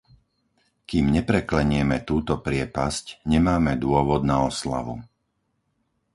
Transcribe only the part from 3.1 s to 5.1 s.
nemáme dôvod na oslavu.